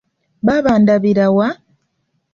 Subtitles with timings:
[0.45, 1.47] Baaba ndabira wa?